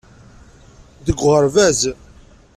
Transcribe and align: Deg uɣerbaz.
Deg 1.05 1.19
uɣerbaz. 1.27 1.81